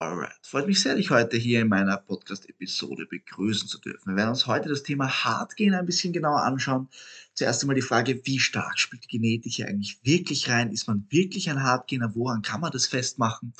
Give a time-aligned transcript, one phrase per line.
[0.00, 4.10] Alright, freut mich sehr, dich heute hier in meiner Podcast-Episode begrüßen zu dürfen.
[4.10, 6.88] Wir werden uns heute das Thema Hardgehen ein bisschen genauer anschauen.
[7.34, 10.70] Zuerst einmal die Frage, wie stark spielt die Genetik hier eigentlich wirklich rein?
[10.70, 12.14] Ist man wirklich ein Hardgainer?
[12.14, 13.54] Woran kann man das festmachen?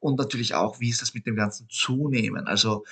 [0.00, 2.48] Und natürlich auch, wie ist das mit dem ganzen Zunehmen?
[2.48, 2.84] Also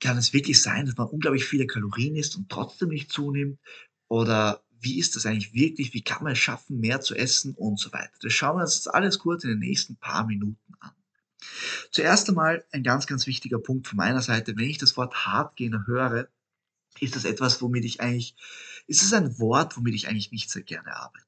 [0.00, 3.60] kann es wirklich sein, dass man unglaublich viele Kalorien isst und trotzdem nicht zunimmt?
[4.08, 5.94] Oder wie ist das eigentlich wirklich?
[5.94, 8.18] Wie kann man es schaffen, mehr zu essen und so weiter?
[8.22, 10.90] Das schauen wir uns jetzt alles kurz in den nächsten paar Minuten an.
[11.90, 14.56] Zuerst einmal ein ganz, ganz wichtiger Punkt von meiner Seite.
[14.56, 16.28] Wenn ich das Wort Hardgainer höre,
[17.00, 18.34] ist das etwas, womit ich eigentlich,
[18.86, 21.24] ist es ein Wort, womit ich eigentlich nicht sehr gerne arbeite.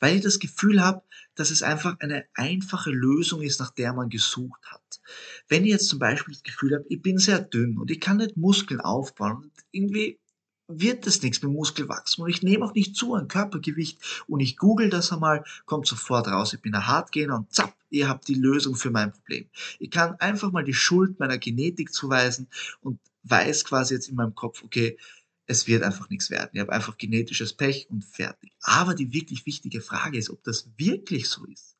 [0.00, 1.02] Weil ich das Gefühl habe,
[1.34, 5.00] dass es einfach eine einfache Lösung ist, nach der man gesucht hat.
[5.48, 8.16] Wenn ich jetzt zum Beispiel das Gefühl habe, ich bin sehr dünn und ich kann
[8.16, 10.18] nicht Muskeln aufbauen und irgendwie
[10.68, 12.24] wird das nichts mit Muskelwachstum.
[12.24, 16.28] Und ich nehme auch nicht zu an Körpergewicht und ich google das einmal, kommt sofort
[16.28, 19.46] raus, ich bin ein Hartgänger und zapp, ihr habt die Lösung für mein Problem.
[19.78, 22.48] Ich kann einfach mal die Schuld meiner Genetik zuweisen
[22.82, 24.98] und weiß quasi jetzt in meinem Kopf, okay,
[25.46, 26.50] es wird einfach nichts werden.
[26.52, 28.52] Ich habe einfach genetisches Pech und fertig.
[28.60, 31.78] Aber die wirklich wichtige Frage ist, ob das wirklich so ist.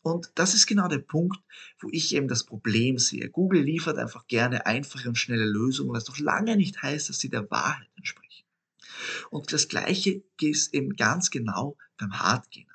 [0.00, 1.38] Und das ist genau der Punkt,
[1.80, 3.28] wo ich eben das Problem sehe.
[3.28, 7.28] Google liefert einfach gerne einfache und schnelle Lösungen, was doch lange nicht heißt, dass sie
[7.28, 8.19] der Wahrheit entsprechen.
[9.30, 12.70] Und das Gleiche ist eben ganz genau beim Hardgainer.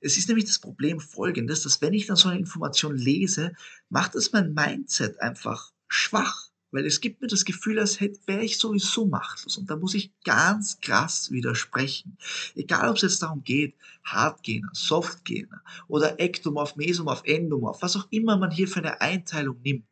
[0.00, 3.52] Es ist nämlich das Problem folgendes, dass wenn ich dann so eine Information lese,
[3.88, 8.58] macht es mein Mindset einfach schwach, weil es gibt mir das Gefühl, als wäre ich
[8.58, 9.56] sowieso machtlos.
[9.56, 12.18] Und da muss ich ganz krass widersprechen.
[12.56, 18.36] Egal, ob es jetzt darum geht, Hardgainer, Softgainer oder Ektomorph, Mesomorph, Endomorph, was auch immer
[18.36, 19.86] man hier für eine Einteilung nimmt.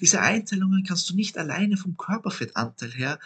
[0.00, 3.18] Diese Einteilungen kannst du nicht alleine vom Körperfettanteil her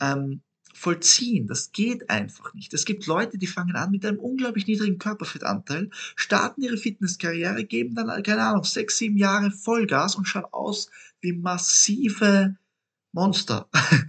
[0.00, 0.40] ähm,
[0.76, 1.46] vollziehen.
[1.46, 2.74] Das geht einfach nicht.
[2.74, 7.94] Es gibt Leute, die fangen an mit einem unglaublich niedrigen Körperfettanteil, starten ihre Fitnesskarriere, geben
[7.94, 12.56] dann, keine Ahnung, sechs, sieben Jahre Vollgas und schauen aus wie massive
[13.12, 13.68] Monster.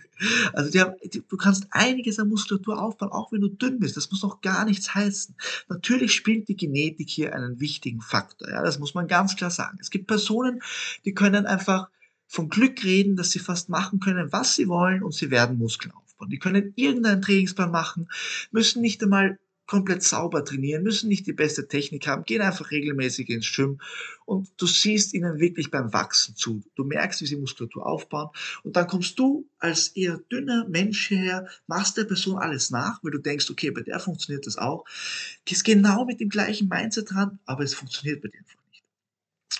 [0.54, 3.98] Also die haben, die, du kannst einiges an Muskulatur aufbauen, auch wenn du dünn bist.
[3.98, 5.36] Das muss noch gar nichts heißen.
[5.70, 8.50] Natürlich spielt die Genetik hier einen wichtigen Faktor.
[8.50, 9.78] Ja, das muss man ganz klar sagen.
[9.80, 10.64] Es gibt Personen,
[11.06, 11.90] die können einfach
[12.28, 15.94] von Glück reden, dass sie fast machen können, was sie wollen und sie werden Muskeln
[15.94, 16.30] auf aufbauen.
[16.30, 18.08] Die können irgendeinen Trainingsplan machen,
[18.52, 23.30] müssen nicht einmal komplett sauber trainieren, müssen nicht die beste Technik haben, gehen einfach regelmäßig
[23.30, 23.82] ins Gym
[24.26, 26.64] und du siehst ihnen wirklich beim Wachsen zu.
[26.76, 28.30] Du merkst, wie sie Muskulatur aufbauen
[28.64, 33.12] und dann kommst du als eher dünner Mensch hierher, machst der Person alles nach, weil
[33.12, 34.86] du denkst, okay, bei der funktioniert das auch,
[35.44, 38.67] gehst genau mit dem gleichen Mindset dran, aber es funktioniert bei dir einfach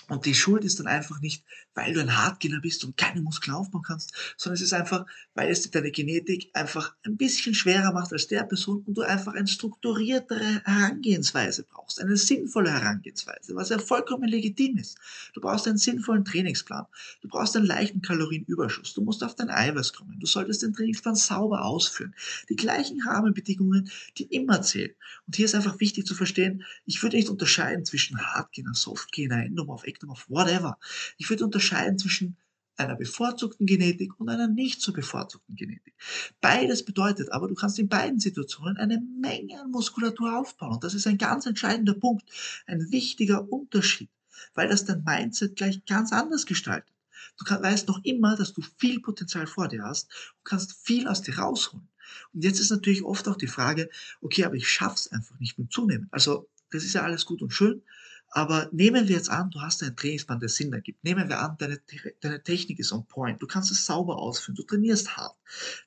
[0.08, 1.44] und die Schuld ist dann einfach nicht,
[1.74, 5.04] weil du ein Hartgänger bist und keine Muskeln aufbauen kannst, sondern es ist einfach,
[5.34, 9.34] weil es deine Genetik einfach ein bisschen schwerer macht als der Person und du einfach
[9.34, 14.96] eine strukturiertere Herangehensweise brauchst, eine sinnvolle Herangehensweise, was ja vollkommen legitim ist.
[15.34, 16.86] Du brauchst einen sinnvollen Trainingsplan,
[17.20, 21.16] du brauchst einen leichten Kalorienüberschuss, du musst auf dein Eiweiß kommen, du solltest den Trainingsplan
[21.16, 22.14] sauber ausführen.
[22.48, 24.94] Die gleichen Rahmenbedingungen, die immer zählen.
[25.26, 29.44] Und hier ist einfach wichtig zu verstehen, ich würde nicht unterscheiden zwischen Hardgainer, Softgainer,
[29.84, 30.78] Endomorph, Ektomorph, whatever.
[31.16, 32.36] Ich würde unterscheiden zwischen
[32.76, 35.94] einer bevorzugten Genetik und einer nicht so bevorzugten Genetik.
[36.40, 40.74] Beides bedeutet aber, du kannst in beiden Situationen eine Menge an Muskulatur aufbauen.
[40.74, 42.24] Und das ist ein ganz entscheidender Punkt,
[42.66, 44.10] ein wichtiger Unterschied,
[44.54, 46.94] weil das dein Mindset gleich ganz anders gestaltet.
[47.36, 51.22] Du weißt noch immer, dass du viel Potenzial vor dir hast und kannst viel aus
[51.22, 51.88] dir rausholen.
[52.32, 53.90] Und jetzt ist natürlich oft auch die Frage,
[54.20, 56.08] okay, aber ich schaff's einfach nicht mit Zunehmen.
[56.10, 57.82] Also, das ist ja alles gut und schön,
[58.30, 61.02] aber nehmen wir jetzt an, du hast einen Trainingsplan, der Sinn ergibt.
[61.02, 61.80] Nehmen wir an, deine,
[62.20, 63.40] deine Technik ist on point.
[63.40, 64.56] Du kannst es sauber ausführen.
[64.56, 65.36] Du trainierst hart.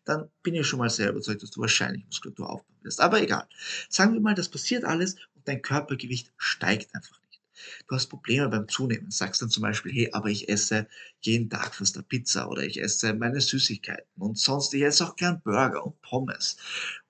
[0.05, 2.99] Dann bin ich schon mal sehr überzeugt, dass du wahrscheinlich Muskulatur aufbauen wirst.
[2.99, 3.47] Aber egal.
[3.89, 7.41] Sagen wir mal, das passiert alles und dein Körpergewicht steigt einfach nicht.
[7.87, 9.11] Du hast Probleme beim Zunehmen.
[9.11, 10.87] Sagst dann zum Beispiel, hey, aber ich esse
[11.19, 15.15] jeden Tag fast eine Pizza oder ich esse meine Süßigkeiten und sonst, ich esse auch
[15.15, 16.57] gern Burger und Pommes.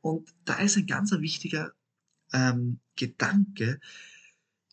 [0.01, 1.71] Und da ist ein ganz wichtiger
[2.33, 3.79] ähm, Gedanke,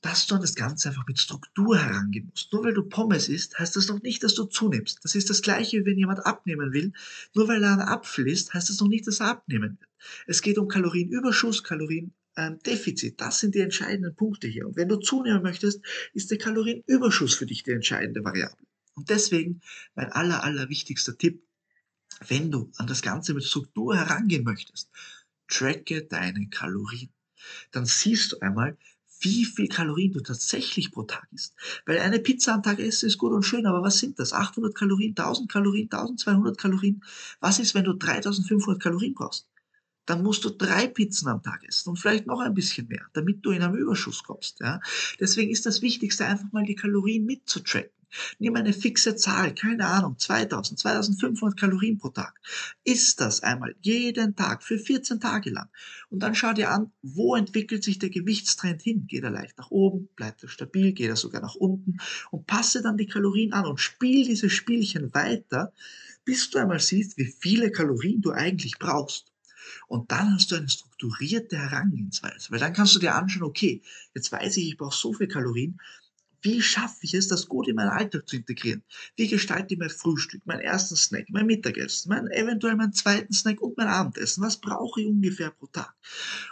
[0.01, 2.53] dass du an das Ganze einfach mit Struktur herangehen musst.
[2.53, 5.01] Nur weil du Pommes isst, heißt das noch nicht, dass du zunimmst.
[5.03, 6.93] Das ist das gleiche, wenn jemand abnehmen will.
[7.35, 9.91] Nur weil er einen Apfel isst, heißt das noch nicht, dass er abnehmen wird.
[10.27, 13.21] Es geht um Kalorienüberschuss, Kaloriendefizit.
[13.21, 14.67] Das sind die entscheidenden Punkte hier.
[14.67, 15.81] Und wenn du zunehmen möchtest,
[16.15, 18.67] ist der Kalorienüberschuss für dich die entscheidende Variable.
[18.95, 19.61] Und deswegen
[19.95, 21.43] mein aller, aller wichtigster Tipp,
[22.27, 24.91] wenn du an das Ganze mit Struktur herangehen möchtest,
[25.49, 27.11] tracke deine Kalorien.
[27.71, 28.77] Dann siehst du einmal,
[29.21, 31.55] wie viel Kalorien du tatsächlich pro Tag isst.
[31.87, 34.33] Weil eine Pizza am Tag essen ist gut und schön, aber was sind das?
[34.33, 37.03] 800 Kalorien, 1000 Kalorien, 1200 Kalorien?
[37.41, 39.49] Was ist, wenn du 3500 Kalorien brauchst?
[40.07, 43.45] Dann musst du drei Pizzen am Tag essen und vielleicht noch ein bisschen mehr, damit
[43.45, 44.61] du in einen Überschuss kommst.
[44.61, 44.81] Ja?
[45.21, 47.91] Deswegen ist das Wichtigste einfach mal die Kalorien mitzutracken.
[48.39, 52.41] Nimm eine fixe Zahl, keine Ahnung, 2000, 2500 Kalorien pro Tag.
[52.85, 55.69] Isst das einmal jeden Tag für 14 Tage lang.
[56.11, 59.07] Und dann schau dir an, wo entwickelt sich der Gewichtstrend hin?
[59.07, 60.09] Geht er leicht nach oben?
[60.17, 60.93] Bleibt er stabil?
[60.93, 61.99] Geht er sogar nach unten?
[62.31, 65.73] Und passe dann die Kalorien an und spiel diese Spielchen weiter,
[66.25, 69.33] bis du einmal siehst, wie viele Kalorien du eigentlich brauchst.
[69.87, 73.83] Und dann hast du eine strukturierte Herangehensweise, weil dann kannst du dir anschauen, okay,
[74.15, 75.79] jetzt weiß ich, ich brauche so viel Kalorien,
[76.43, 78.83] wie schaffe ich es, das gut in meinen Alltag zu integrieren?
[79.17, 83.61] Wie gestalte ich mein Frühstück, meinen ersten Snack, mein Mittagessen, mein, eventuell meinen zweiten Snack
[83.61, 84.43] und mein Abendessen?
[84.43, 85.95] Was brauche ich ungefähr pro Tag?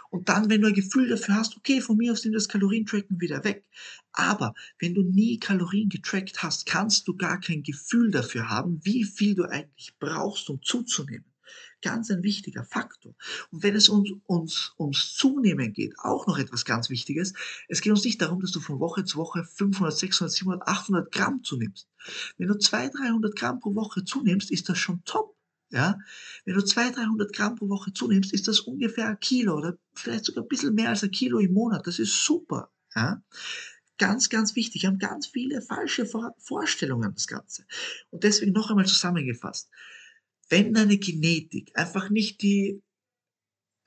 [0.09, 3.21] Und dann, wenn du ein Gefühl dafür hast, okay, von mir aus nimm das Kalorientracken
[3.21, 3.65] wieder weg.
[4.11, 9.03] Aber wenn du nie Kalorien getrackt hast, kannst du gar kein Gefühl dafür haben, wie
[9.03, 11.25] viel du eigentlich brauchst, um zuzunehmen
[11.81, 13.13] ganz ein wichtiger Faktor.
[13.51, 17.33] Und wenn es uns, uns ums Zunehmen geht, auch noch etwas ganz Wichtiges,
[17.67, 21.11] es geht uns nicht darum, dass du von Woche zu Woche 500, 600, 700, 800
[21.11, 21.87] Gramm zunimmst.
[22.37, 25.35] Wenn du 200, 300 Gramm pro Woche zunimmst, ist das schon top.
[25.69, 25.99] Ja,
[26.45, 30.23] wenn du 200, 300 Gramm pro Woche zunimmst, ist das ungefähr ein Kilo oder vielleicht
[30.23, 31.85] sogar ein bisschen mehr als ein Kilo im Monat.
[31.85, 32.71] Das ist super.
[32.95, 33.21] Ja,
[33.97, 34.83] ganz, ganz wichtig.
[34.83, 36.07] Wir haben ganz viele falsche
[36.37, 37.65] Vorstellungen an das Ganze.
[38.11, 39.69] Und deswegen noch einmal zusammengefasst
[40.49, 42.81] wenn deine Genetik einfach nicht die,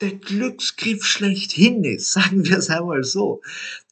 [0.01, 3.43] der Glücksgriff schlechthin ist, sagen wir es einmal so,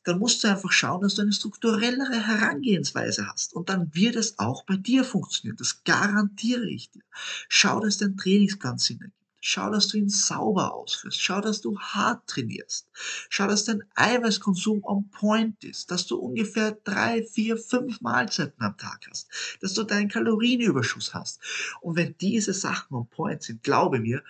[0.04, 3.52] dann musst du einfach schauen, dass du eine strukturellere Herangehensweise hast.
[3.52, 5.58] Und dann wird es auch bei dir funktionieren.
[5.58, 7.02] Das garantiere ich dir.
[7.48, 9.17] Schau, dass dein Trainingsplan Sinn ergibt.
[9.40, 11.20] Schau, dass du ihn sauber ausführst.
[11.20, 12.88] Schau, dass du hart trainierst.
[13.28, 15.90] Schau, dass dein Eiweißkonsum on point ist.
[15.90, 19.28] Dass du ungefähr drei, vier, fünf Mahlzeiten am Tag hast.
[19.60, 21.40] Dass du deinen Kalorienüberschuss hast.
[21.80, 24.22] Und wenn diese Sachen on point sind, glaube mir,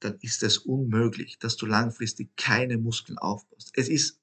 [0.00, 3.72] dann ist es unmöglich, dass du langfristig keine Muskeln aufbaust.
[3.74, 4.20] Es ist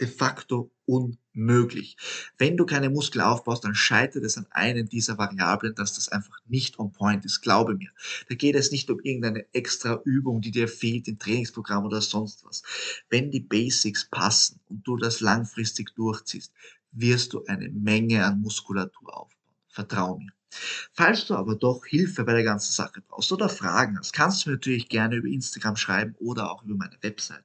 [0.00, 1.96] de facto unmöglich.
[2.38, 6.38] Wenn du keine Muskeln aufbaust, dann scheitert es an einen dieser Variablen, dass das einfach
[6.46, 7.42] nicht on point ist.
[7.42, 7.90] Glaube mir.
[8.28, 12.44] Da geht es nicht um irgendeine extra Übung, die dir fehlt im Trainingsprogramm oder sonst
[12.44, 12.62] was.
[13.08, 16.52] Wenn die Basics passen und du das langfristig durchziehst,
[16.92, 19.54] wirst du eine Menge an Muskulatur aufbauen.
[19.68, 20.32] Vertrau mir.
[20.92, 24.50] Falls du aber doch Hilfe bei der ganzen Sache brauchst oder Fragen hast, kannst du
[24.50, 27.44] mir natürlich gerne über Instagram schreiben oder auch über meine Website.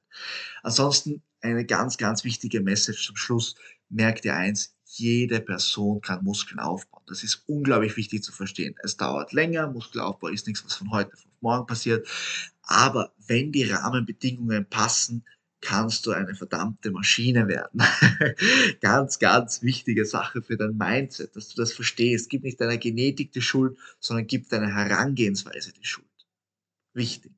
[0.64, 3.54] Ansonsten eine ganz, ganz wichtige Message zum Schluss.
[3.88, 7.02] Merk dir eins, jede Person kann Muskeln aufbauen.
[7.06, 8.74] Das ist unglaublich wichtig zu verstehen.
[8.82, 12.06] Es dauert länger, Muskelaufbau ist nichts, was von heute auf morgen passiert.
[12.62, 15.24] Aber wenn die Rahmenbedingungen passen,
[15.60, 17.82] kannst du eine verdammte Maschine werden.
[18.80, 22.30] ganz, ganz wichtige Sache für dein Mindset, dass du das verstehst.
[22.30, 26.06] Gib nicht deiner Genetik die Schuld, sondern gib deiner Herangehensweise die Schuld.
[26.94, 27.32] Wichtig.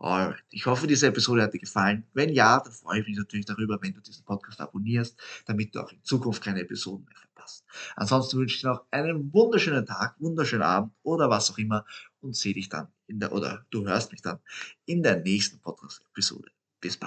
[0.00, 0.44] Alright.
[0.50, 2.04] Ich hoffe, diese Episode hat dir gefallen.
[2.14, 5.80] Wenn ja, dann freue ich mich natürlich darüber, wenn du diesen Podcast abonnierst, damit du
[5.80, 7.64] auch in Zukunft keine Episoden mehr verpasst.
[7.96, 11.84] Ansonsten wünsche ich dir noch einen wunderschönen Tag, wunderschönen Abend oder was auch immer
[12.20, 14.38] und sehe dich dann in der, oder du hörst mich dann
[14.84, 16.50] in der nächsten Podcast-Episode.
[16.80, 17.06] Bis bald.